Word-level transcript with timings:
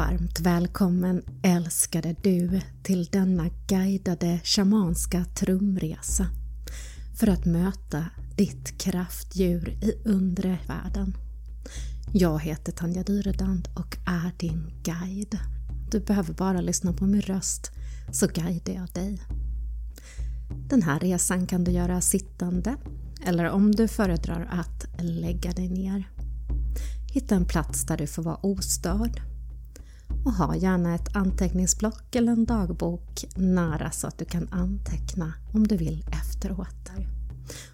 Varmt 0.00 0.40
välkommen 0.40 1.22
älskade 1.42 2.16
du 2.22 2.60
till 2.82 3.04
denna 3.04 3.48
guidade 3.66 4.40
shamanska 4.44 5.24
trumresa 5.24 6.26
för 7.16 7.26
att 7.26 7.44
möta 7.44 8.04
ditt 8.36 8.78
kraftdjur 8.78 9.68
i 9.68 10.08
undre 10.08 10.58
världen. 10.68 11.16
Jag 12.12 12.38
heter 12.38 12.72
Tanja 12.72 13.02
Dyredand 13.02 13.68
och 13.74 13.96
är 14.06 14.32
din 14.38 14.72
guide. 14.82 15.38
Du 15.90 16.00
behöver 16.00 16.34
bara 16.34 16.60
lyssna 16.60 16.92
på 16.92 17.06
min 17.06 17.22
röst 17.22 17.70
så 18.12 18.26
guidar 18.26 18.72
jag 18.74 18.88
dig. 18.88 19.22
Den 20.68 20.82
här 20.82 21.00
resan 21.00 21.46
kan 21.46 21.64
du 21.64 21.70
göra 21.70 22.00
sittande 22.00 22.76
eller 23.26 23.50
om 23.50 23.74
du 23.74 23.88
föredrar 23.88 24.48
att 24.52 25.00
lägga 25.02 25.52
dig 25.52 25.68
ner. 25.68 26.10
Hitta 27.12 27.34
en 27.34 27.44
plats 27.44 27.86
där 27.86 27.96
du 27.96 28.06
får 28.06 28.22
vara 28.22 28.36
ostörd 28.36 29.29
och 30.24 30.32
ha 30.32 30.56
gärna 30.56 30.94
ett 30.94 31.16
anteckningsblock 31.16 32.14
eller 32.14 32.32
en 32.32 32.44
dagbok 32.44 33.24
nära 33.36 33.90
så 33.90 34.06
att 34.06 34.18
du 34.18 34.24
kan 34.24 34.48
anteckna 34.48 35.32
om 35.52 35.66
du 35.66 35.76
vill 35.76 36.04
efteråt. 36.12 36.90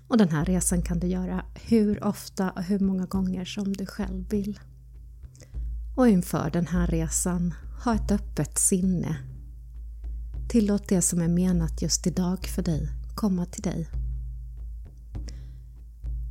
Och 0.08 0.18
den 0.18 0.28
här 0.28 0.44
resan 0.44 0.82
kan 0.82 0.98
du 0.98 1.06
göra 1.06 1.44
hur 1.54 2.04
ofta 2.04 2.50
och 2.50 2.62
hur 2.62 2.78
många 2.78 3.06
gånger 3.06 3.44
som 3.44 3.72
du 3.72 3.86
själv 3.86 4.28
vill. 4.28 4.60
Och 5.96 6.08
inför 6.08 6.50
den 6.50 6.66
här 6.66 6.86
resan, 6.86 7.54
ha 7.84 7.94
ett 7.94 8.10
öppet 8.10 8.58
sinne. 8.58 9.16
Tillåt 10.48 10.88
det 10.88 11.02
som 11.02 11.20
är 11.20 11.28
menat 11.28 11.82
just 11.82 12.06
idag 12.06 12.46
för 12.46 12.62
dig 12.62 12.90
komma 13.16 13.46
till 13.46 13.62
dig. 13.62 13.88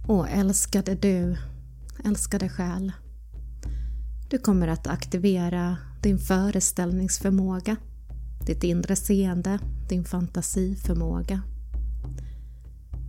Och 0.08 0.30
älskade 0.30 0.96
du, 0.96 1.38
älskade 2.06 2.50
själ. 2.50 2.92
Du 4.30 4.38
kommer 4.38 4.68
att 4.68 4.88
aktivera 4.88 5.78
din 6.06 6.20
föreställningsförmåga, 6.20 7.76
ditt 8.46 8.64
inre 8.64 8.96
seende, 8.96 9.60
din 9.90 10.06
fantasiförmåga. 10.06 11.42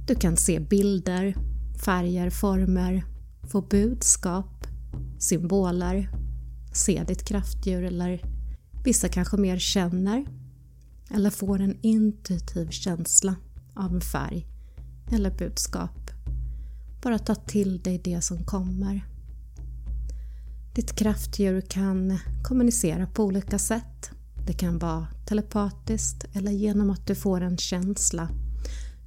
Du 0.07 0.15
kan 0.15 0.37
se 0.37 0.61
bilder, 0.61 1.37
färger, 1.85 2.31
former, 2.31 3.05
få 3.43 3.63
budskap, 3.63 4.67
symboler, 5.19 6.11
se 6.73 7.05
ditt 7.09 7.25
kraftdjur 7.25 7.83
eller 7.83 8.23
vissa 8.85 9.09
kanske 9.09 9.37
mer 9.37 9.59
känner 9.59 10.27
eller 11.11 11.31
får 11.31 11.61
en 11.61 11.79
intuitiv 11.83 12.71
känsla 12.71 13.37
av 13.75 13.95
en 13.95 14.01
färg 14.01 14.47
eller 15.13 15.31
budskap. 15.31 16.11
Bara 17.03 17.19
ta 17.19 17.35
till 17.35 17.83
dig 17.83 18.01
det 18.05 18.21
som 18.21 18.45
kommer. 18.45 19.16
Ditt 20.77 20.97
kraftdjur 20.97 21.61
kan 21.61 22.19
kommunicera 22.43 23.07
på 23.07 23.25
olika 23.25 23.59
sätt. 23.59 24.11
Det 24.47 24.53
kan 24.53 24.79
vara 24.79 25.07
telepatiskt 25.27 26.25
eller 26.33 26.53
genom 26.53 26.91
att 26.91 27.07
du 27.07 27.15
får 27.15 27.41
en 27.41 27.59
känsla 27.59 28.29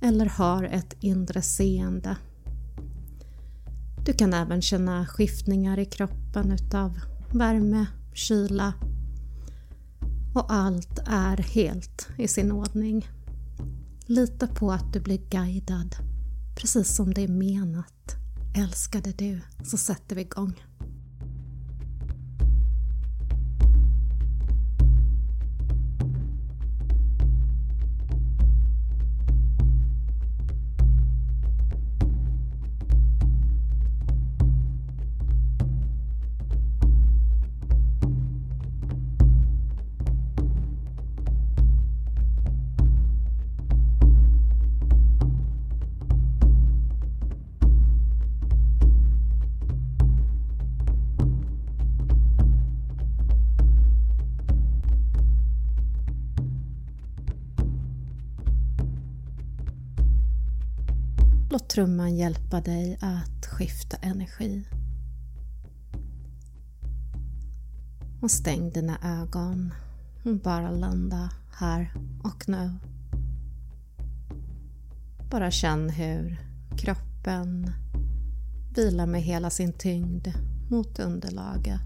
eller 0.01 0.25
har 0.25 0.63
ett 0.63 0.95
inre 0.99 1.41
seende. 1.41 2.17
Du 4.05 4.13
kan 4.13 4.33
även 4.33 4.61
känna 4.61 5.05
skiftningar 5.05 5.79
i 5.79 5.85
kroppen 5.85 6.51
utav 6.51 6.99
värme, 7.33 7.85
kyla 8.13 8.73
och 10.35 10.51
allt 10.51 10.99
är 11.05 11.37
helt 11.37 12.07
i 12.17 12.27
sin 12.27 12.51
ordning. 12.51 13.07
Lita 14.05 14.47
på 14.47 14.71
att 14.71 14.93
du 14.93 14.99
blir 14.99 15.29
guidad 15.29 15.95
precis 16.55 16.95
som 16.95 17.13
det 17.13 17.21
är 17.21 17.27
menat. 17.27 18.15
Älskade 18.57 19.11
du, 19.11 19.41
så 19.63 19.77
sätter 19.77 20.15
vi 20.15 20.21
igång. 20.21 20.68
Låt 61.59 61.69
trumman 61.69 62.15
hjälpa 62.15 62.61
dig 62.61 62.97
att 63.01 63.45
skifta 63.45 63.97
energi. 63.97 64.63
Och 68.21 68.31
stäng 68.31 68.71
dina 68.71 69.21
ögon 69.21 69.73
och 70.25 70.35
bara 70.35 70.71
landa 70.71 71.29
här 71.51 71.93
och 72.23 72.49
nu. 72.49 72.73
Bara 75.31 75.51
känn 75.51 75.89
hur 75.89 76.41
kroppen 76.77 77.71
vilar 78.75 79.05
med 79.05 79.21
hela 79.21 79.49
sin 79.49 79.73
tyngd 79.73 80.27
mot 80.69 80.99
underlaget. 80.99 81.81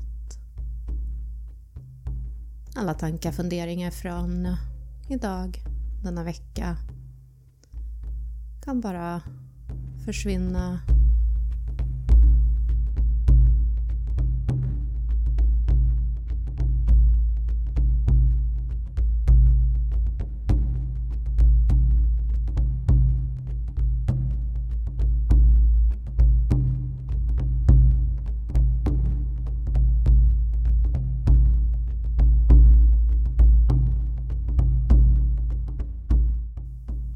Alla 2.76 2.94
tankar, 2.94 3.32
funderingar 3.32 3.92
från 3.92 4.56
idag, 5.10 5.64
denna 6.04 6.24
vecka 6.24 6.78
kan 8.64 8.82
bara 8.82 9.22
försvinna. 10.06 10.80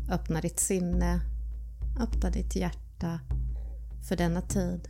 Öppna 0.10 0.42
ditt 0.42 0.60
sinne 0.60 1.22
Öppna 2.00 2.30
ditt 2.30 2.56
hjärta 2.56 3.20
för 4.08 4.16
denna 4.16 4.42
tid, 4.42 4.90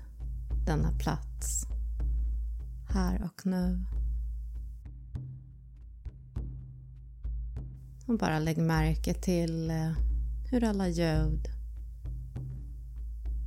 denna 0.65 0.91
plats, 0.91 1.67
här 2.89 3.23
och 3.23 3.45
nu. 3.45 3.85
Och 8.07 8.17
bara 8.17 8.39
lägg 8.39 8.57
märke 8.57 9.13
till 9.13 9.69
eh, 9.69 9.91
hur 10.51 10.63
alla 10.63 10.87
ljud 10.87 11.47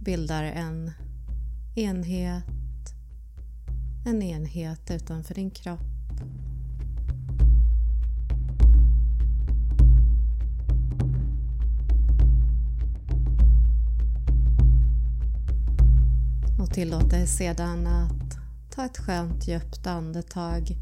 bildar 0.00 0.44
en 0.44 0.92
enhet, 1.76 2.94
en 4.06 4.22
enhet 4.22 4.90
utanför 4.90 5.34
din 5.34 5.50
kropp 5.50 5.80
tillåt 16.80 17.10
dig 17.10 17.26
sedan 17.26 17.86
att 17.86 18.38
ta 18.70 18.84
ett 18.84 18.98
skönt 18.98 19.48
djupt 19.48 19.86
andetag 19.86 20.76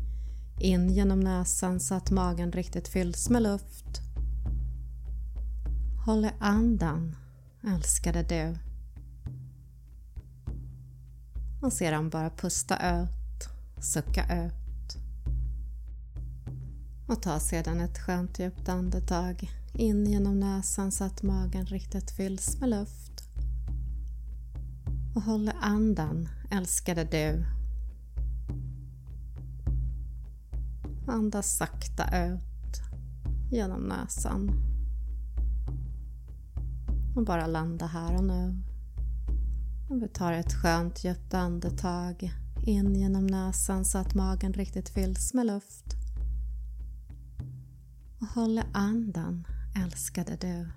in 0.61 0.91
genom 0.91 1.21
näsan 1.21 1.81
så 1.81 1.95
att 1.95 2.11
magen 2.11 2.53
riktigt 2.53 2.89
fylls 2.89 3.31
med 3.31 3.43
luft. 3.43 4.01
Håll 6.07 6.25
i 6.25 6.31
andan, 6.39 7.17
älskade 7.75 8.23
du. 8.23 8.59
Och 11.63 11.73
sedan 11.73 12.11
bara 12.11 12.31
pusta 12.31 13.01
ut, 13.03 13.49
sucka 13.85 14.47
ut. 14.47 14.97
Och 17.07 17.23
ta 17.23 17.41
sedan 17.41 17.81
ett 17.81 17.99
skönt 17.99 18.39
djupt 18.39 18.69
andetag 18.69 19.51
in 19.75 20.07
genom 20.07 20.41
näsan 20.41 20.93
så 20.93 21.05
att 21.05 21.23
magen 21.23 21.67
riktigt 21.67 22.11
fylls 22.11 22.61
med 22.61 22.71
luft 22.71 23.08
och 25.15 25.23
håller 25.23 25.55
andan, 25.61 26.29
älskade 26.51 27.05
du. 27.05 27.45
Andas 31.07 31.57
sakta 31.57 32.27
ut 32.27 32.81
genom 33.51 33.81
näsan. 33.81 34.51
Och 37.17 37.25
bara 37.25 37.47
landa 37.47 37.87
här 37.87 38.17
och 38.17 38.25
nu. 38.25 38.63
Och 39.89 40.03
vi 40.03 40.09
tar 40.09 40.33
ett 40.33 40.55
skönt 40.55 41.05
djupt 41.05 41.35
andetag 41.35 42.33
in 42.67 42.95
genom 42.95 43.27
näsan 43.27 43.85
så 43.85 43.99
att 43.99 44.15
magen 44.15 44.53
riktigt 44.53 44.89
fylls 44.89 45.35
med 45.35 45.47
luft. 45.47 45.97
Och 48.21 48.27
håller 48.27 48.65
andan, 48.73 49.47
älskade 49.85 50.37
du. 50.37 50.69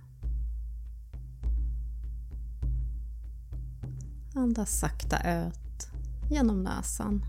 Andas 4.33 4.79
sakta 4.79 5.45
ut 5.47 5.89
genom 6.29 6.63
näsan. 6.63 7.25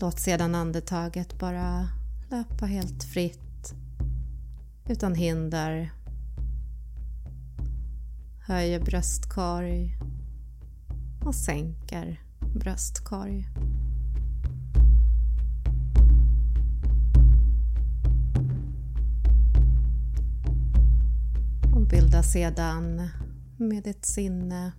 Låt 0.00 0.20
sedan 0.20 0.54
andetaget 0.54 1.38
bara 1.38 1.88
löpa 2.30 2.66
helt 2.66 3.04
fritt 3.04 3.74
utan 4.88 5.14
hinder. 5.14 5.92
Höjer 8.46 8.80
bröstkorg 8.80 9.98
och 11.24 11.34
sänker 11.34 12.20
bröstkorg. 12.54 13.48
Och 22.18 22.24
sedan 22.24 23.08
med 23.56 23.84
ditt 23.84 24.04
sinne 24.04 24.72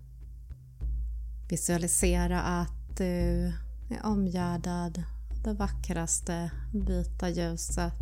visualisera 1.50 2.42
att 2.42 2.98
du 2.98 3.04
är 3.90 4.06
omgärdad 4.06 5.04
av 5.32 5.44
det 5.44 5.54
vackraste 5.54 6.52
vita 6.74 7.30
ljuset. 7.30 7.94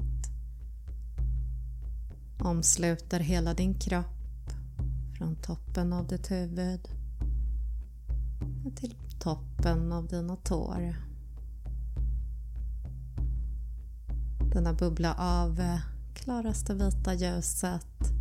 Omsluter 2.39 3.19
hela 3.19 3.53
din 3.53 3.79
kropp 3.79 4.51
från 5.17 5.35
toppen 5.35 5.93
av 5.93 6.07
ditt 6.07 6.31
huvud 6.31 6.87
till 8.75 8.95
toppen 9.19 9.91
av 9.91 10.07
dina 10.07 10.35
tår. 10.35 10.95
Denna 14.53 14.73
bubbla 14.73 15.13
av 15.13 15.59
eh, 15.59 15.79
klaraste 16.13 16.73
vita 16.73 17.13
ljuset 17.13 18.16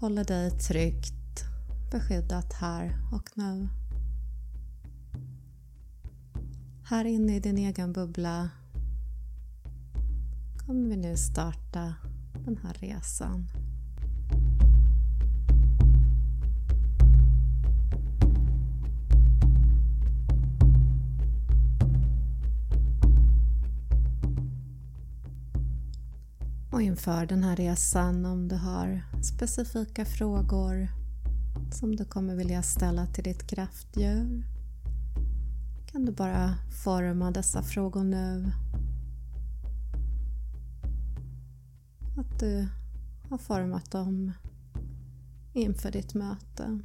håller 0.00 0.24
dig 0.24 0.50
tryggt 0.50 1.44
beskyddat 1.90 2.52
här 2.52 2.98
och 3.12 3.30
nu. 3.34 3.68
Här 6.84 7.04
inne 7.04 7.36
i 7.36 7.40
din 7.40 7.58
egen 7.58 7.92
bubbla 7.92 8.50
kommer 10.66 10.88
vi 10.88 10.96
nu 10.96 11.16
starta 11.16 11.94
den 12.44 12.58
här 12.62 12.74
resan. 12.74 13.46
Och 26.78 26.82
inför 26.82 27.26
den 27.26 27.44
här 27.44 27.56
resan 27.56 28.26
om 28.26 28.48
du 28.48 28.56
har 28.56 29.02
specifika 29.22 30.04
frågor 30.04 30.88
som 31.72 31.96
du 31.96 32.04
kommer 32.04 32.34
vilja 32.34 32.62
ställa 32.62 33.06
till 33.06 33.24
ditt 33.24 33.46
kraftdjur 33.46 34.42
kan 35.86 36.04
du 36.04 36.12
bara 36.12 36.54
forma 36.84 37.30
dessa 37.30 37.62
frågor 37.62 38.04
nu. 38.04 38.52
Att 42.16 42.40
du 42.40 42.68
har 43.28 43.38
format 43.38 43.90
dem 43.90 44.32
inför 45.52 45.90
ditt 45.90 46.14
möte. 46.14 46.78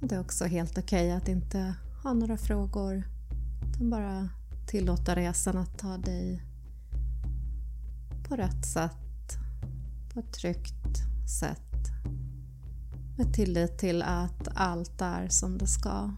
Det 0.00 0.14
är 0.14 0.20
också 0.20 0.44
helt 0.44 0.78
okej 0.78 1.06
okay 1.06 1.10
att 1.10 1.28
inte 1.28 1.74
ha 2.02 2.12
några 2.12 2.36
frågor 2.36 3.02
utan 3.68 3.90
bara 3.90 4.28
tillåta 4.66 5.16
resan 5.16 5.56
att 5.56 5.78
ta 5.78 5.96
dig 5.96 6.42
på 8.28 8.36
rätt 8.36 8.66
sätt, 8.66 9.38
på 10.12 10.20
ett 10.20 10.32
tryggt 10.32 10.98
sätt 11.40 11.66
med 13.16 13.34
tillit 13.34 13.78
till 13.78 14.02
att 14.02 14.48
allt 14.54 15.00
är 15.02 15.28
som 15.28 15.58
det 15.58 15.66
ska. 15.66 16.10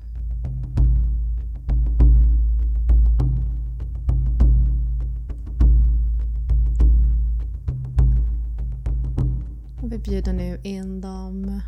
Och 9.82 9.92
vi 9.92 9.98
bjuder 9.98 10.32
nu 10.32 10.60
in 10.64 11.00
de 11.00 11.60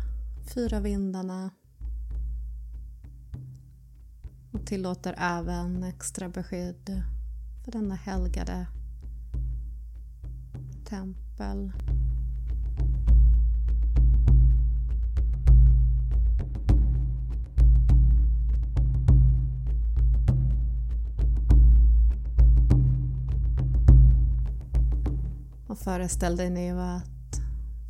fyra 0.53 0.79
vindarna 0.79 1.49
tillåter 4.71 5.15
även 5.17 5.83
extra 5.83 6.29
beskydd 6.29 7.03
för 7.63 7.71
denna 7.71 7.95
helgade 7.95 8.67
tempel. 10.85 11.71
Och 25.67 25.79
föreställ 25.79 26.37
dig 26.37 26.49
nu 26.49 26.81
att 26.81 27.41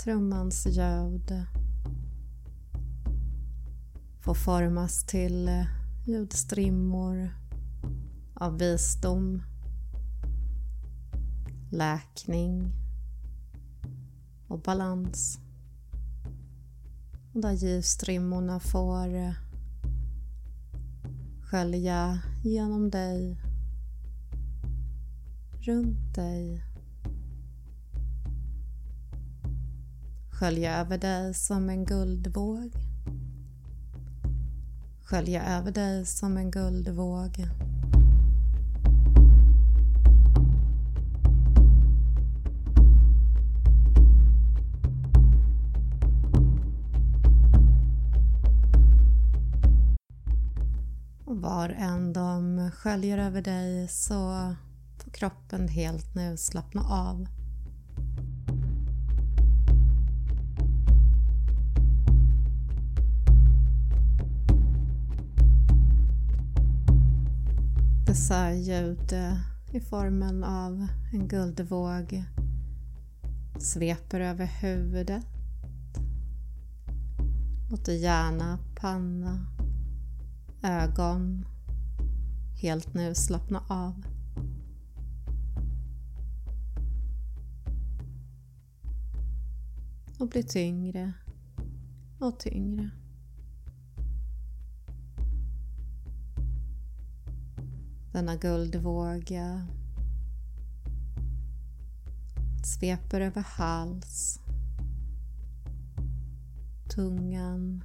trummans 0.04 0.66
ljud 0.66 1.46
får 4.20 4.34
formas 4.34 5.04
till 5.04 5.50
ljudstrimmor 6.04 7.30
av 8.34 8.58
visdom, 8.58 9.44
läkning 11.72 12.72
och 14.48 14.60
balans. 14.60 15.40
Och 17.34 17.42
där 17.42 17.52
ljusstrimmorna 17.52 18.60
får 18.60 19.16
eh, 19.16 19.34
skölja 21.42 22.20
genom 22.44 22.90
dig, 22.90 23.42
runt 25.62 26.16
dig 26.16 26.72
skölja 30.42 30.80
över 30.80 30.98
dig 30.98 31.34
som 31.34 31.70
en 31.70 31.86
guldvåg. 31.86 32.91
Skölja 35.12 35.58
över 35.58 35.72
dig 35.72 36.06
som 36.06 36.38
en 36.38 36.52
guldvåg. 36.52 37.48
Var 51.26 51.70
än 51.70 52.14
de 52.14 52.72
sköljer 52.72 53.18
över 53.18 53.42
dig 53.42 53.88
så 53.88 54.56
får 54.98 55.12
kroppen 55.12 55.68
helt 55.68 56.16
nu 56.16 56.38
slappna 56.38 56.82
av. 56.82 57.28
dessa 68.12 68.54
ljud 68.54 69.14
i 69.72 69.80
formen 69.80 70.44
av 70.44 70.88
en 71.14 71.28
guldvåg 71.28 72.24
sveper 73.60 74.20
över 74.20 74.46
huvudet. 74.46 75.26
Låter 77.70 77.94
hjärna, 77.94 78.60
panna, 78.76 79.46
ögon 80.64 81.46
helt 82.62 82.94
nu 82.94 83.16
slappna 83.16 83.64
av. 83.68 84.06
Och 90.20 90.30
bli 90.30 90.44
tyngre 90.44 91.14
och 92.20 92.40
tyngre. 92.40 92.90
Denna 98.12 98.36
guldvåga. 98.36 99.68
Sveper 102.64 103.22
över 103.22 103.42
hals, 103.42 104.40
tungan, 106.96 107.84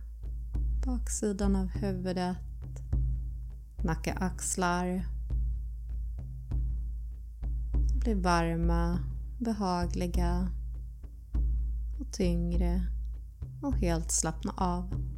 baksidan 0.86 1.56
av 1.56 1.66
huvudet, 1.66 2.36
nacke, 3.84 4.12
axlar. 4.12 5.06
Blir 8.00 8.14
varma 8.14 8.98
behagliga. 9.38 10.48
Och 12.00 12.12
tyngre. 12.12 12.86
Och 13.62 13.74
helt 13.76 14.10
slappna 14.10 14.52
av. 14.56 15.15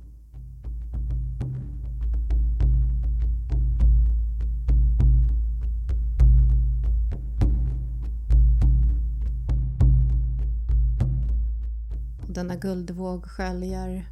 denna 12.38 12.56
guldvåg 12.56 13.26
sköljer 13.26 14.10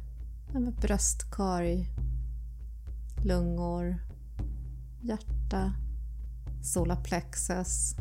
över 0.55 0.71
bröstkorg, 0.71 1.89
lungor, 3.23 3.97
hjärta, 5.01 5.73
solarplexus. 6.61 7.95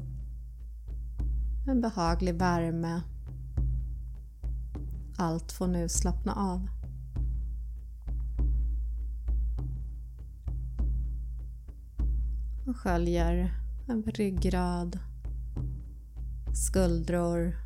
En 1.66 1.80
behaglig 1.80 2.34
värme. 2.34 3.02
Allt 5.16 5.52
får 5.52 5.66
nu 5.66 5.88
slappna 5.88 6.34
av. 6.34 6.68
Och 12.66 12.76
sköljer 12.76 13.54
över 13.88 14.12
ryggrad, 14.12 14.98
skuldror, 16.54 17.56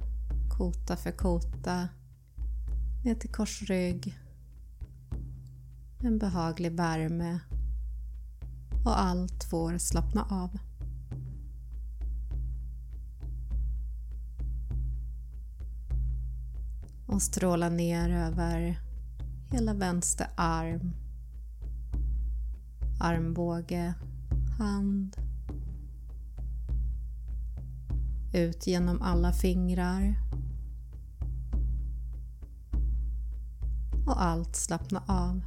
kota 0.49 0.97
för 0.97 1.12
kota, 1.12 1.88
ner 3.02 3.14
till 3.14 3.30
korsrygg. 3.30 4.19
En 5.99 6.19
behaglig 6.19 6.73
värme 6.73 7.40
och 8.85 9.00
allt 9.00 9.45
får 9.45 9.78
slappna 9.78 10.25
av. 10.30 10.59
Och 17.07 17.23
stråla 17.23 17.69
ner 17.69 18.11
över 18.11 18.80
hela 19.50 19.75
vänster 19.75 20.26
arm, 20.37 20.92
armbåge, 23.00 23.95
hand. 24.59 25.16
Ut 28.33 28.66
genom 28.66 29.02
alla 29.02 29.33
fingrar. 29.33 30.29
Och 34.11 34.23
allt 34.23 34.57
slappna 34.57 35.02
av. 35.07 35.40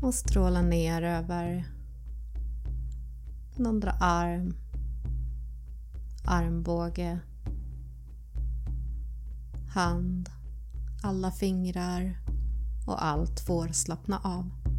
och 0.00 0.14
stråla 0.14 0.62
ner 0.62 1.02
över 1.02 1.66
den 3.56 3.66
andra 3.66 3.90
arm, 3.90 4.54
armbåge, 6.24 7.18
hand, 9.68 10.30
alla 11.02 11.30
fingrar 11.30 12.18
och 12.86 13.04
allt 13.04 13.40
får 13.40 13.68
slappna 13.68 14.18
av. 14.18 14.71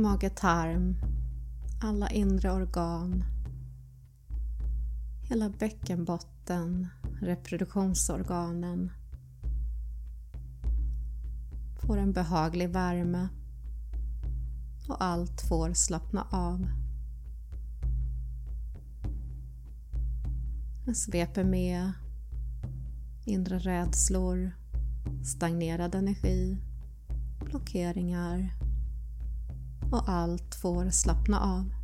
Mage-tarm 0.00 0.96
alla 1.80 2.10
inre 2.10 2.52
organ, 2.52 3.24
hela 5.22 5.50
bäckenbotten, 5.50 6.88
reproduktionsorganen 7.20 8.90
får 11.80 11.96
en 11.96 12.12
behaglig 12.12 12.68
värme 12.68 13.28
och 14.88 15.02
allt 15.04 15.40
får 15.48 15.72
slappna 15.72 16.26
av. 16.30 16.66
Jag 20.86 20.96
sveper 20.96 21.44
med 21.44 21.92
inre 23.24 23.58
rädslor, 23.58 24.50
stagnerad 25.24 25.94
energi, 25.94 26.58
blockeringar 27.44 28.69
och 29.90 30.08
allt 30.08 30.54
får 30.54 30.90
slappna 30.90 31.40
av. 31.40 31.74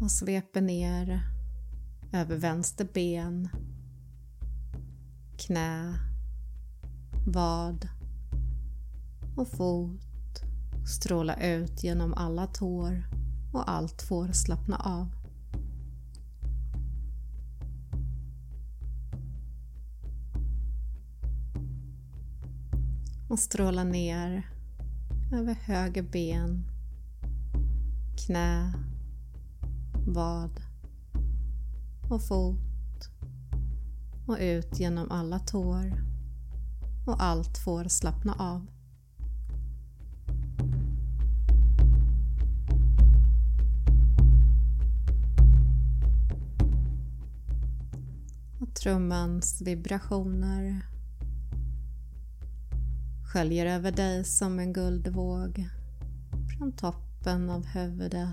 Och 0.00 0.10
sveper 0.10 0.60
ner 0.60 1.20
över 2.12 2.36
vänster 2.36 2.88
ben, 2.94 3.48
knä, 5.36 5.98
vad 7.26 7.88
och 9.36 9.48
fot. 9.48 10.00
Stråla 10.86 11.34
ut 11.42 11.84
genom 11.84 12.14
alla 12.14 12.46
tår 12.46 13.08
och 13.52 13.70
allt 13.70 14.02
får 14.02 14.32
slappna 14.32 14.76
av. 14.76 15.15
och 23.28 23.38
stråla 23.38 23.84
ner 23.84 24.50
över 25.32 25.54
höger 25.54 26.02
ben, 26.02 26.64
knä, 28.26 28.72
vad 30.06 30.60
och 32.10 32.22
fot 32.22 33.10
och 34.26 34.36
ut 34.40 34.80
genom 34.80 35.10
alla 35.10 35.38
tår 35.38 36.04
och 37.06 37.22
allt 37.22 37.58
får 37.58 37.84
slappna 37.84 38.34
av. 38.34 38.66
Och 48.60 48.74
trummans 48.74 49.62
vibrationer 49.62 50.95
sköljer 53.26 53.66
över 53.66 53.92
dig 53.92 54.24
som 54.24 54.58
en 54.58 54.72
guldvåg 54.72 55.68
från 56.56 56.72
toppen 56.72 57.50
av 57.50 57.66
huvudet 57.66 58.28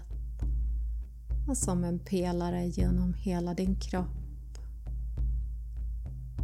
och 1.47 1.57
som 1.57 1.83
en 1.83 1.99
pelare 1.99 2.65
genom 2.65 3.13
hela 3.13 3.53
din 3.53 3.79
kropp. 3.79 4.57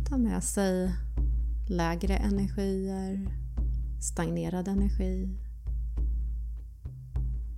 Ta 0.10 0.18
med 0.18 0.44
sig 0.44 0.96
lägre 1.68 2.18
energier, 2.18 3.36
stagnerad 4.01 4.68
energi, 4.68 5.38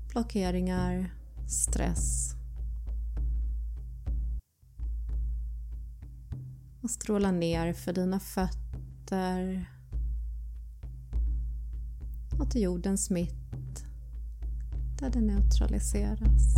blockeringar, 0.09 1.13
stress 1.47 2.35
och 6.81 6.89
stråla 6.89 7.31
ner 7.31 7.73
för 7.73 7.93
dina 7.93 8.19
fötter 8.19 9.65
och 12.41 12.49
till 12.51 12.61
jordens 12.61 13.09
mitt 13.09 13.85
där 14.99 15.09
det 15.09 15.21
neutraliseras. 15.21 16.55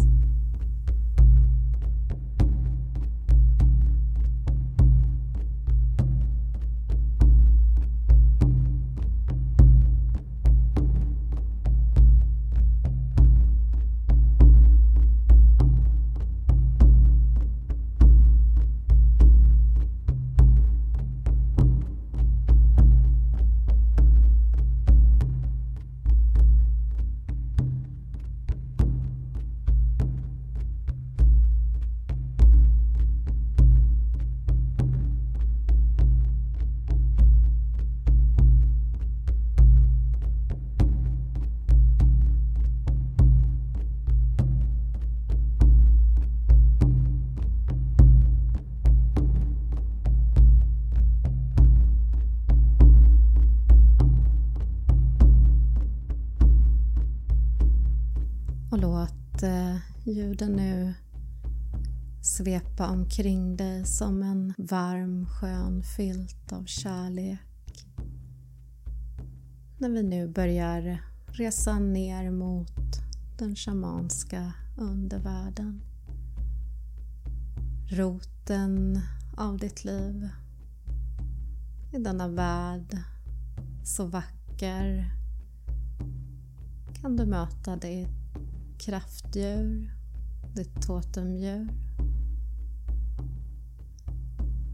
Ljuden 60.14 60.52
nu 60.52 60.94
svepa 62.22 62.88
omkring 62.90 63.58
dig 63.58 63.86
som 63.86 64.24
en 64.24 64.54
varm 64.58 65.26
skön 65.26 65.84
filt 65.84 66.52
av 66.52 66.66
kärlek. 66.66 67.40
När 69.78 69.90
vi 69.90 70.04
nu 70.04 70.28
börjar 70.28 71.04
resa 71.26 71.80
ner 71.80 72.32
mot 72.32 73.02
den 73.38 73.56
shamanska 73.56 74.54
undervärlden. 74.78 75.82
Roten 77.92 79.00
av 79.38 79.58
ditt 79.58 79.84
liv. 79.84 80.30
I 81.94 81.98
denna 81.98 82.28
värld 82.28 82.98
så 83.84 84.06
vacker 84.06 85.12
kan 87.02 87.18
du 87.18 87.26
möta 87.26 87.76
ditt 87.76 88.10
kraftdjur, 88.78 89.93
ditt 90.56 90.82
totemdjur. 90.82 91.70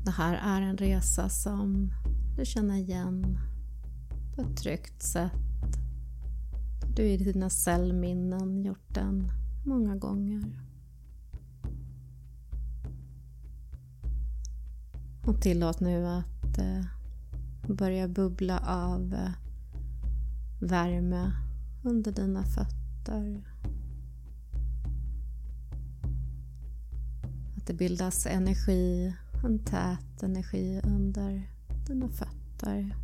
Det 0.05 0.11
här 0.11 0.33
är 0.33 0.61
en 0.61 0.77
resa 0.77 1.29
som 1.29 1.93
du 2.37 2.45
känner 2.45 2.75
igen 2.75 3.39
på 4.35 4.41
ett 4.41 4.57
tryggt 4.57 5.03
sätt. 5.03 5.31
Du 6.95 7.03
i 7.03 7.17
dina 7.17 7.49
cellminnen 7.49 8.63
gjort 8.63 8.93
den 8.93 9.31
många 9.65 9.95
gånger. 9.95 10.43
Och 15.25 15.41
tillåt 15.41 15.79
nu 15.79 16.07
att 16.07 16.57
eh, 16.57 16.85
börja 17.67 18.07
bubbla 18.07 18.59
av 18.59 19.13
eh, 19.13 19.31
värme 20.59 21.31
under 21.83 22.11
dina 22.11 22.43
fötter. 22.43 23.48
Det 27.69 27.73
bildas 27.73 28.25
energi, 28.25 29.13
en 29.43 29.59
tät 29.59 30.23
energi 30.23 30.81
under 30.83 31.51
dina 31.87 32.09
fötter. 32.09 32.95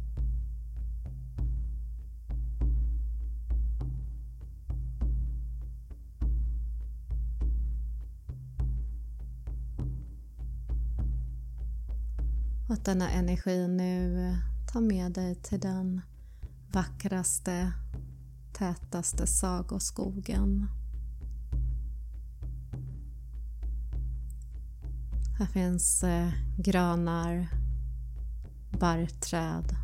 Och 12.68 12.74
att 12.74 12.86
denna 12.86 13.10
energi 13.12 13.68
nu 13.68 14.36
tar 14.74 14.82
med 14.82 15.12
dig 15.12 15.36
till 15.36 15.60
den 15.60 16.02
vackraste, 16.72 17.72
tätaste 18.54 19.28
sagoskogen. 19.28 20.68
Här 25.38 25.46
finns 25.46 26.04
eh, 26.04 26.30
granar, 26.58 27.48
barrträd, 28.80 29.76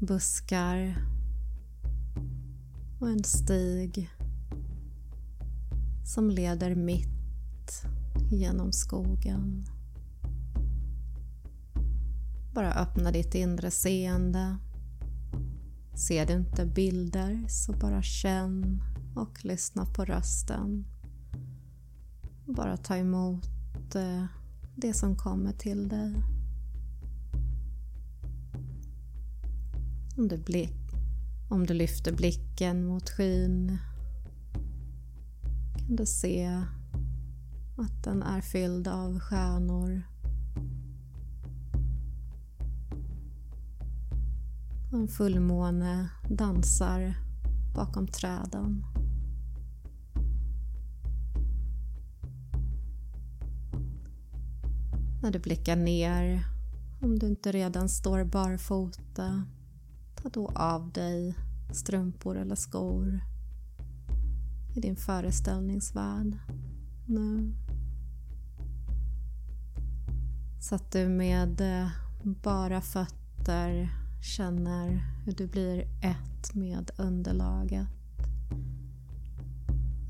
buskar 0.00 0.96
och 3.00 3.08
en 3.08 3.24
stig 3.24 4.10
som 6.04 6.30
leder 6.30 6.74
mitt 6.74 7.82
genom 8.30 8.72
skogen. 8.72 9.64
Bara 12.54 12.72
öppna 12.72 13.10
ditt 13.10 13.34
inre 13.34 13.70
seende. 13.70 14.56
Ser 15.94 16.26
du 16.26 16.32
inte 16.32 16.66
bilder 16.66 17.44
så 17.48 17.72
bara 17.72 18.02
känn 18.02 18.82
och 19.14 19.44
lyssna 19.44 19.86
på 19.86 20.04
rösten. 20.04 20.95
Bara 22.46 22.76
ta 22.76 22.96
emot 22.96 23.94
eh, 23.94 24.24
det 24.74 24.92
som 24.92 25.16
kommer 25.16 25.52
till 25.52 25.88
dig. 25.88 26.22
Om 30.16 30.28
du, 30.28 30.38
blick, 30.38 30.92
om 31.48 31.66
du 31.66 31.74
lyfter 31.74 32.12
blicken 32.12 32.86
mot 32.86 33.10
skyn 33.10 33.78
kan 35.78 35.96
du 35.96 36.06
se 36.06 36.46
att 37.76 38.04
den 38.04 38.22
är 38.22 38.40
fylld 38.40 38.88
av 38.88 39.20
stjärnor 39.20 40.02
En 44.92 45.08
fullmåne 45.08 46.10
dansar 46.28 47.14
bakom 47.74 48.08
träden. 48.08 48.84
När 55.26 55.32
du 55.32 55.38
blickar 55.38 55.76
ner, 55.76 56.44
om 57.00 57.18
du 57.18 57.26
inte 57.26 57.52
redan 57.52 57.88
står 57.88 58.24
barfota, 58.24 59.44
ta 60.14 60.28
då 60.28 60.48
av 60.48 60.92
dig 60.92 61.34
strumpor 61.72 62.36
eller 62.36 62.54
skor 62.54 63.20
i 64.74 64.80
din 64.80 64.96
föreställningsvärld 64.96 66.38
nu. 67.06 67.54
Så 70.60 70.74
att 70.74 70.92
du 70.92 71.08
med 71.08 71.60
eh, 71.60 71.88
bara 72.22 72.80
fötter 72.80 73.88
känner 74.22 75.04
hur 75.24 75.32
du 75.32 75.46
blir 75.46 75.80
ett 76.02 76.54
med 76.54 76.90
underlaget. 76.96 77.86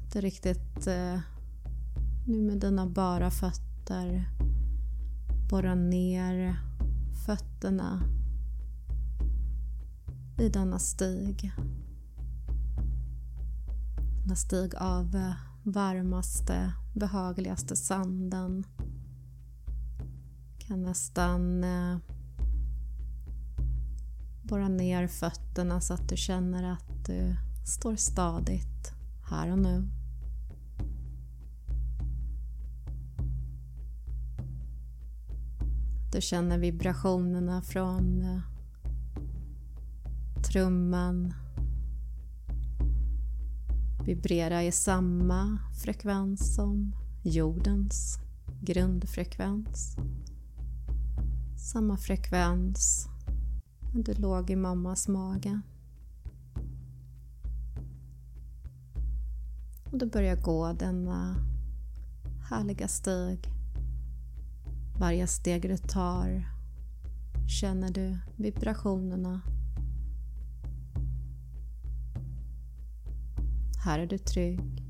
Att 0.04 0.12
du 0.12 0.20
riktigt 0.20 0.86
eh, 0.86 1.20
nu 2.26 2.42
med 2.42 2.58
dina 2.60 2.86
bara 2.86 3.30
fötter 3.30 4.35
borra 5.48 5.74
ner 5.74 6.56
fötterna 7.26 8.02
i 10.38 10.48
denna 10.48 10.78
stig. 10.78 11.52
Denna 14.22 14.36
stig 14.36 14.74
av 14.76 15.32
varmaste, 15.62 16.72
behagligaste 16.94 17.76
sanden 17.76 18.64
kan 20.58 20.82
nästan 20.82 21.64
eh, 21.64 21.98
Borra 24.48 24.68
ner 24.68 25.06
fötterna 25.06 25.80
så 25.80 25.94
att 25.94 26.08
du 26.08 26.16
känner 26.16 26.72
att 26.72 27.06
du 27.06 27.36
står 27.64 27.96
stadigt 27.96 28.92
här 29.30 29.52
och 29.52 29.58
nu. 29.58 29.88
Du 36.16 36.22
känner 36.22 36.58
vibrationerna 36.58 37.62
från 37.62 38.22
eh, 38.22 38.40
trumman 40.42 41.34
vibrera 44.04 44.62
i 44.62 44.72
samma 44.72 45.58
frekvens 45.82 46.54
som 46.54 46.94
jordens 47.22 48.18
grundfrekvens. 48.60 49.96
Samma 51.72 51.96
frekvens 51.96 53.08
när 53.94 54.02
du 54.02 54.14
låg 54.14 54.50
i 54.50 54.56
mammas 54.56 55.08
mage. 55.08 55.60
Och 59.92 59.98
du 59.98 60.06
börjar 60.06 60.36
gå 60.36 60.72
denna 60.72 61.36
härliga 62.50 62.88
stig. 62.88 63.55
Varje 64.98 65.26
steg 65.26 65.62
du 65.62 65.76
tar 65.76 66.44
känner 67.48 67.90
du 67.90 68.18
vibrationerna. 68.36 69.40
Här 73.84 73.98
är 73.98 74.06
du 74.06 74.18
trygg. 74.18 74.84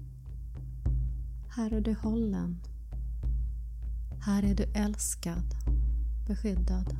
Här 1.48 1.72
är 1.72 1.80
du 1.80 1.94
hållen. 1.94 2.60
Här 4.20 4.42
är 4.42 4.54
du 4.54 4.64
älskad, 4.64 5.54
beskyddad. 6.26 6.96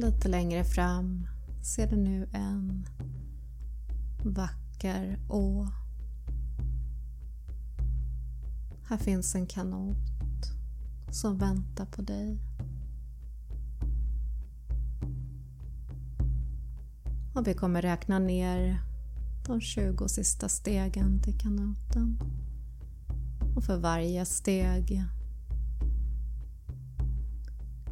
Lite 0.00 0.28
längre 0.28 0.64
fram 0.64 1.26
ser 1.62 1.86
du 1.86 1.96
nu 1.96 2.28
en 2.32 2.86
vacker 4.24 5.18
å. 5.28 5.68
Här 8.88 8.96
finns 8.96 9.34
en 9.34 9.46
kanot 9.46 9.96
som 11.10 11.38
väntar 11.38 11.86
på 11.86 12.02
dig. 12.02 12.38
Och 17.34 17.46
vi 17.46 17.54
kommer 17.54 17.82
räkna 17.82 18.18
ner 18.18 18.82
de 19.46 19.60
20 19.60 20.08
sista 20.08 20.48
stegen 20.48 21.22
till 21.22 21.38
kanoten. 21.38 22.18
Och 23.56 23.64
för 23.64 23.76
varje 23.76 24.24
steg 24.24 25.04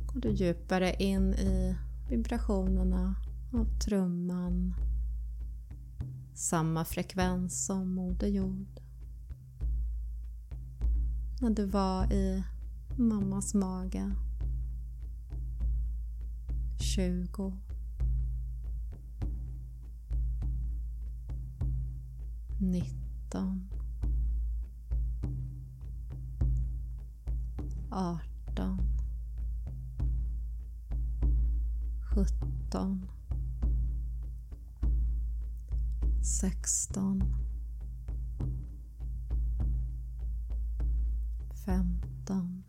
går 0.06 0.20
du 0.20 0.30
djupare 0.30 0.94
in 0.94 1.34
i 1.34 1.76
vibrationerna 2.08 3.14
av 3.52 3.78
trumman. 3.78 4.74
Samma 6.34 6.84
frekvens 6.84 7.66
som 7.66 7.94
Moder 7.94 8.26
Jord. 8.26 8.80
När 11.40 11.50
du 11.50 11.66
var 11.66 12.12
i 12.12 12.44
mammas 12.96 13.54
mage. 13.54 14.14
20 16.80 17.52
nitton 22.60 23.68
arton 27.90 28.97
sjutton. 32.24 33.06
Sexton. 36.22 37.24
Femton. 41.64 42.64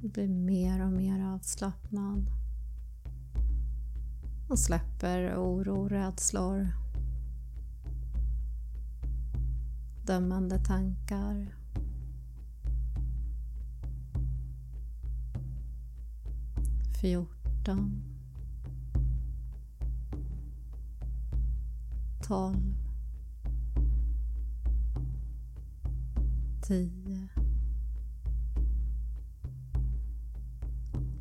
Du 0.00 0.08
blir 0.08 0.28
mer 0.28 0.84
och 0.84 0.92
mer 0.92 1.24
avslappnad. 1.26 2.26
Och 4.48 4.58
släpper 4.58 5.36
oro, 5.36 5.88
rädslor, 5.88 6.68
dömande 10.06 10.58
tankar. 10.58 11.61
Fjorton. 17.02 18.02
Tolv. 22.22 22.74
Tio. 26.62 27.28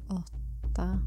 Åtta. 0.08 1.00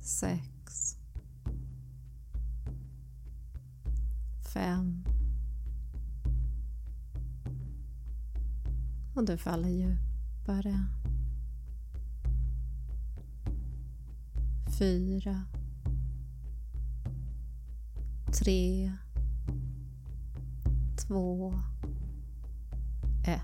sex, 0.00 0.96
fem 4.54 5.04
och 9.14 9.24
du 9.24 9.36
faller 9.36 9.68
djupt 9.68 10.17
djupare. 10.48 10.84
Fyra, 14.78 15.44
tre, 18.32 18.92
två, 21.06 21.54
ett. 23.24 23.42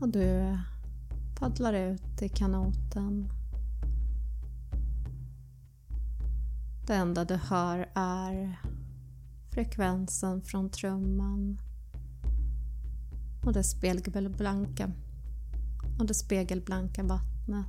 Och 0.00 0.08
du 0.08 0.58
paddlar 1.38 1.72
ut 1.72 2.22
i 2.22 2.28
kanoten. 2.28 3.28
Det 6.86 6.94
enda 6.94 7.24
du 7.24 7.36
hör 7.36 7.88
är 7.94 8.58
frekvensen 9.56 10.42
från 10.42 10.70
trumman 10.70 11.60
och 13.44 13.52
det 13.52 13.64
spegelblanka 13.64 14.92
och 15.98 16.06
det 16.06 16.14
spegelblanka 16.14 17.02
vattnet. 17.02 17.66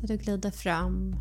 Där 0.00 0.08
du 0.08 0.16
glider 0.16 0.50
fram 0.50 1.16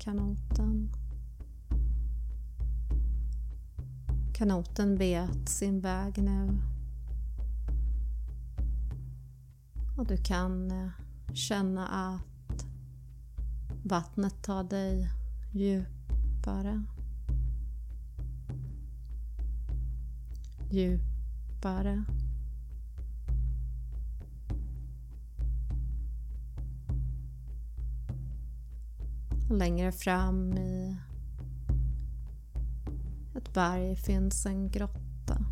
kanoten. 0.00 0.90
Kanoten 4.32 4.96
vet 4.96 5.48
sin 5.48 5.80
väg 5.80 6.22
nu. 6.22 6.58
Och 9.96 10.06
du 10.06 10.16
kan 10.16 10.70
eh, 10.70 10.88
känna 11.34 11.86
att 11.86 12.66
vattnet 13.82 14.42
tar 14.42 14.64
dig 14.64 15.08
djupare. 15.52 16.84
Djupare. 20.70 22.04
Längre 29.58 29.92
fram 29.92 30.52
i 30.58 30.96
ett 33.34 33.52
berg 33.54 33.96
finns 33.96 34.46
en 34.46 34.70
grotta. 34.70 35.44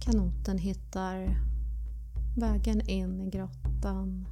Kanoten 0.00 0.58
hittar 0.58 1.40
vägen 2.36 2.80
in 2.80 3.20
i 3.20 3.30
grottan. 3.30 4.26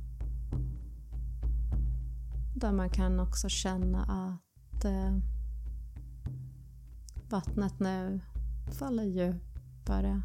Där 2.54 2.72
man 2.72 2.90
kan 2.90 3.20
också 3.20 3.48
känna 3.48 4.04
att 4.04 4.84
eh, 4.84 5.16
vattnet 7.30 7.80
nu 7.80 8.20
faller 8.78 9.04
djupare. 9.04 10.22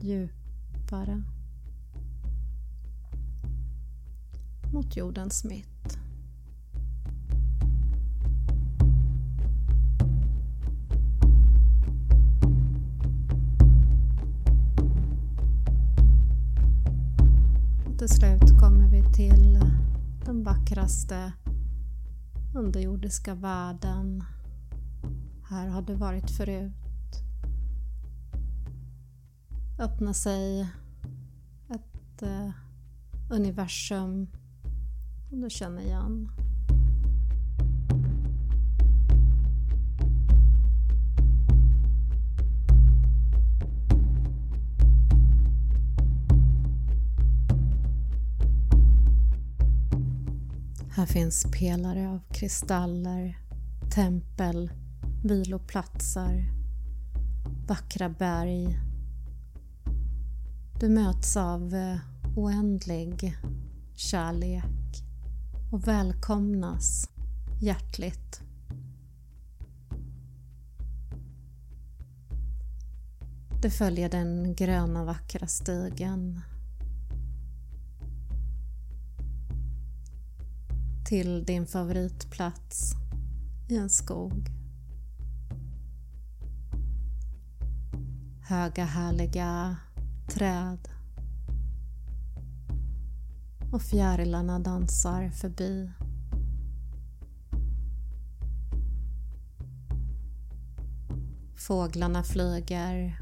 Djupare. 0.00 1.22
Mot 4.72 4.96
jordens 4.96 5.44
mitt. 5.44 5.98
Och 17.86 17.98
till 17.98 18.08
slut 18.08 18.60
kommer 18.60 18.88
vi 18.88 19.12
till 19.12 19.60
den 20.24 20.44
vackraste 20.44 21.32
underjordiska 22.54 23.34
världen. 23.34 24.24
Här 25.48 25.68
har 25.68 25.82
du 25.82 25.94
varit 25.94 26.30
förut. 26.30 26.72
Öppna 29.78 30.14
sig 30.14 30.68
ett 31.68 32.22
eh, 32.22 32.50
universum 33.30 34.26
som 35.32 35.40
du 35.40 35.50
känner 35.50 35.82
igen. 35.82 36.30
Här 50.90 51.06
finns 51.06 51.46
pelare 51.60 52.08
av 52.08 52.20
kristaller, 52.30 53.38
tempel, 53.94 54.70
viloplatser, 55.24 56.52
vackra 57.68 58.08
berg. 58.08 58.78
Du 60.80 60.88
möts 60.88 61.36
av 61.36 61.74
eh, 61.74 61.98
oändlig 62.36 63.36
kärlek 63.94 64.81
och 65.72 65.88
välkomnas 65.88 67.10
hjärtligt. 67.60 68.40
Du 73.62 73.70
följer 73.70 74.10
den 74.10 74.54
gröna 74.54 75.04
vackra 75.04 75.46
stigen 75.46 76.40
till 81.06 81.44
din 81.44 81.66
favoritplats 81.66 82.92
i 83.68 83.76
en 83.76 83.90
skog. 83.90 84.48
Höga 88.48 88.84
härliga 88.84 89.76
träd 90.28 90.91
och 93.72 93.82
fjärilarna 93.82 94.58
dansar 94.58 95.30
förbi. 95.30 95.90
Fåglarna 101.56 102.22
flyger 102.22 103.20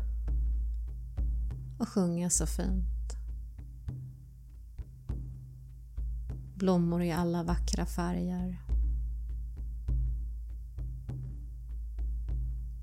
och 1.78 1.88
sjunger 1.88 2.28
så 2.28 2.46
fint. 2.46 3.00
blommor 6.60 7.02
i 7.02 7.12
alla 7.12 7.42
vackra 7.42 7.86
färger. 7.86 8.62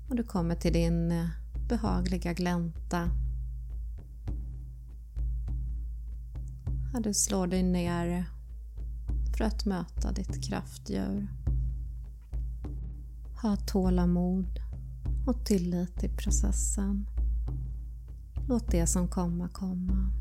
Och 0.08 0.16
du 0.16 0.22
kommer 0.22 0.54
till 0.54 0.72
din 0.72 1.28
behagliga 1.68 2.32
glänta. 2.32 3.10
När 6.98 7.04
du 7.04 7.14
slår 7.14 7.46
dig 7.46 7.62
ner 7.62 8.24
för 9.36 9.44
att 9.44 9.64
möta 9.64 10.12
ditt 10.12 10.44
kraftdjur. 10.44 11.28
Ha 13.42 13.56
tålamod 13.56 14.60
och 15.26 15.46
tillit 15.46 16.04
i 16.04 16.08
processen. 16.08 17.06
Låt 18.48 18.70
det 18.70 18.86
som 18.86 19.08
komma 19.08 19.48
komma. 19.48 20.17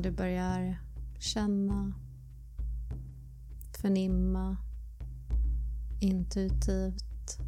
När 0.00 0.10
du 0.10 0.16
börjar 0.16 0.78
känna, 1.18 1.92
förnimma, 3.80 4.56
intuitivt 6.00 7.38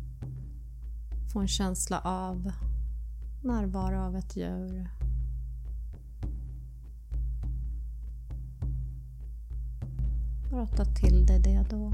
få 1.32 1.40
en 1.40 1.48
känsla 1.48 2.00
av 2.00 2.52
närvaro 3.42 4.00
av 4.00 4.16
ett 4.16 4.36
djur. 4.36 4.90
Bara 10.50 10.66
ta 10.66 10.84
till 10.84 11.26
dig 11.26 11.38
det 11.38 11.66
då. 11.70 11.92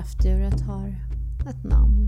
Kraftdjuret 0.00 0.60
har 0.60 0.88
ett 1.50 1.64
namn. 1.64 1.99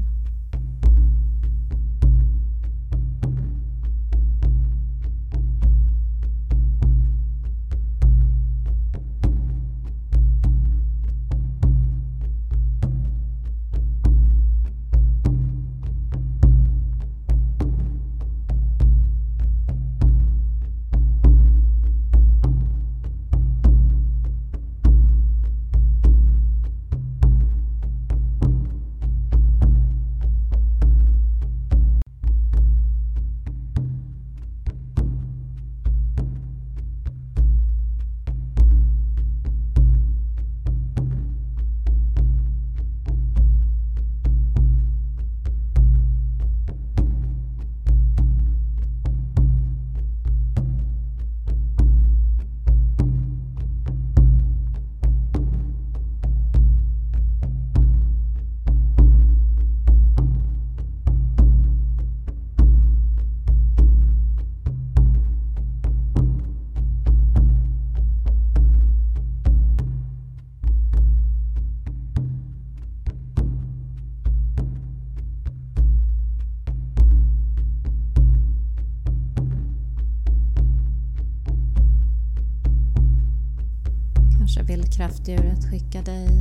Skicka 85.63 86.01
dig 86.03 86.32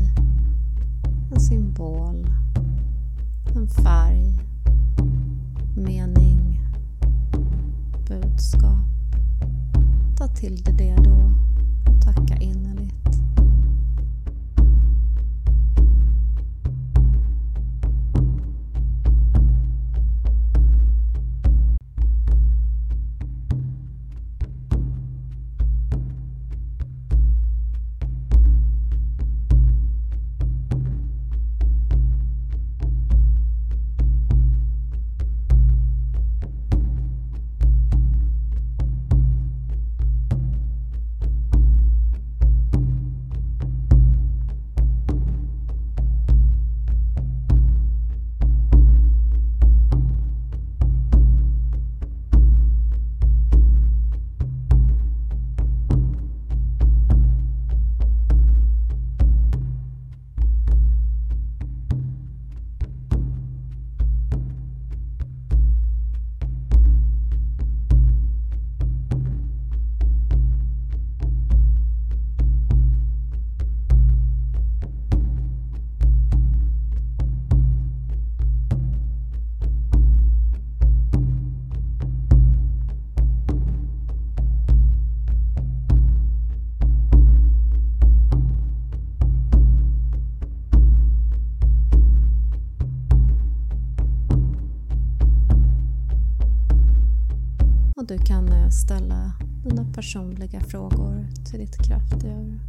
Och 98.01 98.07
du 98.07 98.17
kan 98.17 98.47
eh, 98.47 98.69
ställa 98.69 99.33
dina 99.63 99.85
personliga 99.93 100.59
frågor 100.59 101.27
till 101.45 101.59
ditt 101.59 101.77
kraftdjur. 101.87 102.59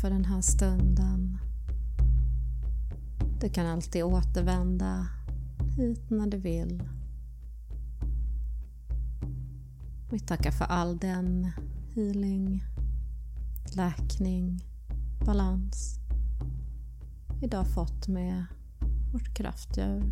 För 0.00 0.10
den 0.10 0.24
här 0.24 0.40
stunden. 0.40 1.38
Du 3.40 3.48
kan 3.48 3.66
alltid 3.66 4.04
återvända 4.04 5.06
hit 5.76 6.10
när 6.10 6.26
du 6.26 6.36
vill. 6.36 6.82
Vi 10.10 10.20
tackar 10.20 10.50
för 10.50 10.64
all 10.64 10.98
den 10.98 11.50
healing, 11.94 12.64
läkning, 13.76 14.64
balans 15.26 16.00
vi 17.40 17.46
idag 17.46 17.66
fått 17.66 18.08
med 18.08 18.44
vårt 19.12 19.34
kraftdjur. 19.34 20.02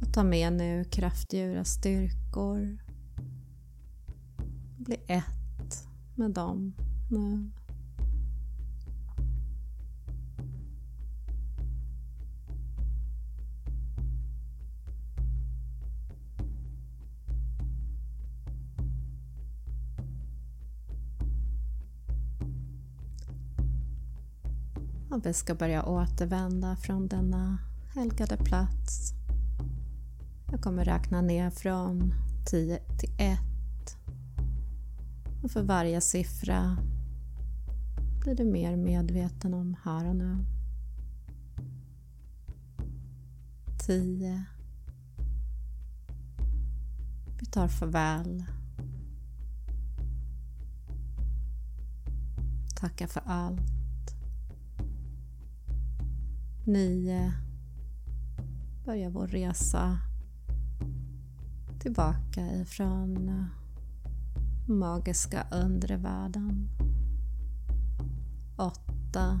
Och 0.00 0.12
ta 0.12 0.22
med 0.24 0.52
nu 0.52 0.84
kraftdjurens 0.84 1.68
styrkor. 1.68 2.83
Bli 4.84 4.96
ett 5.06 5.88
med 6.14 6.30
dem 6.30 6.72
nu. 7.10 7.50
Och 25.10 25.26
vi 25.26 25.34
ska 25.34 25.54
börja 25.54 25.84
återvända 25.84 26.76
från 26.76 27.08
denna 27.08 27.58
helgade 27.94 28.36
plats. 28.36 29.12
Jag 30.50 30.60
kommer 30.60 30.84
räkna 30.84 31.20
ner 31.20 31.50
från 31.50 32.14
10 32.50 32.78
till 32.98 33.14
1. 33.18 33.53
Och 35.44 35.50
för 35.50 35.62
varje 35.62 36.00
siffra 36.00 36.76
blir 38.20 38.34
du 38.34 38.44
mer 38.44 38.76
medveten 38.76 39.54
om 39.54 39.76
här 39.84 40.08
och 40.08 40.16
nu. 40.16 40.44
10. 43.86 44.44
Vi 47.38 47.46
tar 47.46 47.68
farväl. 47.68 48.44
Tackar 52.76 53.06
för 53.06 53.22
allt. 53.26 54.14
9. 56.64 57.32
Börjar 58.84 59.10
vår 59.10 59.26
resa 59.26 59.98
tillbaka 61.78 62.54
ifrån 62.54 63.46
magiska 64.66 65.46
undre 65.52 65.96
världen. 65.96 66.68
Åtta. 68.56 69.40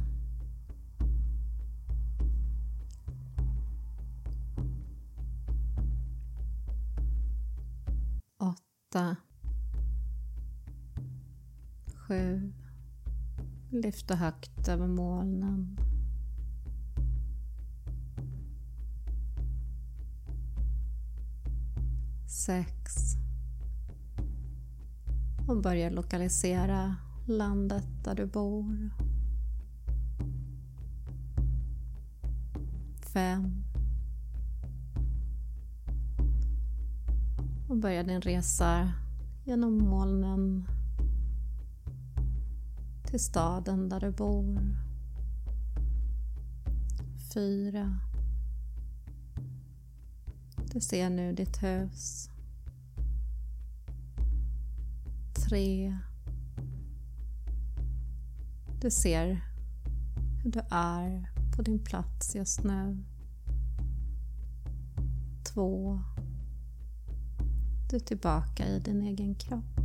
Åtta. 8.38 9.16
Sju. 11.96 12.52
Lyfta 13.70 14.14
högt 14.14 14.68
över 14.68 14.86
molnen. 14.86 15.78
sex 22.26 23.16
och 25.46 25.62
börjar 25.62 25.90
lokalisera 25.90 26.96
landet 27.26 27.86
där 28.04 28.14
du 28.14 28.26
bor. 28.26 28.90
Fem. 33.12 33.64
Och 37.68 37.76
börja 37.76 38.02
din 38.02 38.20
resa 38.20 38.92
genom 39.44 39.78
molnen 39.78 40.68
till 43.04 43.20
staden 43.20 43.88
där 43.88 44.00
du 44.00 44.10
bor. 44.10 44.76
Fyra. 47.34 47.98
Du 50.72 50.80
ser 50.80 51.10
nu 51.10 51.32
ditt 51.32 51.62
hus. 51.62 52.30
Tre. 55.54 55.98
Du 58.80 58.90
ser 58.90 59.40
hur 60.42 60.50
du 60.50 60.60
är 60.70 61.30
på 61.56 61.62
din 61.62 61.78
plats 61.78 62.34
just 62.34 62.64
nu. 62.64 63.04
Två. 65.44 66.00
Du 67.90 67.96
är 67.96 68.00
tillbaka 68.00 68.66
i 68.66 68.80
din 68.80 69.02
egen 69.02 69.34
kropp. 69.34 69.80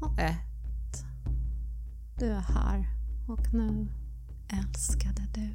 Och 0.00 0.18
ett. 0.18 1.04
Du 2.18 2.26
är 2.26 2.40
här 2.40 2.88
och 3.28 3.54
nu 3.54 3.88
älskade 4.48 5.22
du. 5.34 5.50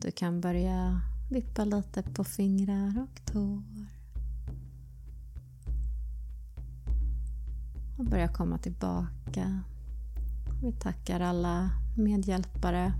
Du 0.00 0.10
kan 0.10 0.40
börja 0.40 1.00
vippa 1.28 1.64
lite 1.64 2.02
på 2.02 2.24
fingrar 2.24 3.02
och 3.02 3.32
tår. 3.32 3.62
Och 7.96 8.04
börja 8.04 8.28
komma 8.28 8.58
tillbaka. 8.58 9.62
Vi 10.62 10.72
tackar 10.72 11.20
alla 11.20 11.70
medhjälpare. 11.96 12.92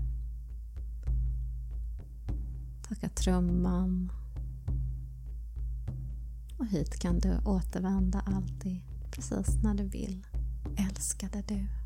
Tackar 2.87 3.09
trumman. 3.09 4.11
Och 6.57 6.67
hit 6.67 6.99
kan 6.99 7.19
du 7.19 7.37
återvända 7.45 8.19
alltid, 8.19 8.81
precis 9.11 9.63
när 9.63 9.73
du 9.73 9.83
vill. 9.83 10.27
Älskade 10.77 11.43
du. 11.47 11.80